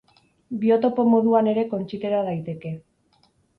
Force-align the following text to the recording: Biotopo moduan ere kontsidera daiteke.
Biotopo 0.63 1.05
moduan 1.09 1.51
ere 1.53 1.67
kontsidera 1.75 2.25
daiteke. 2.31 2.75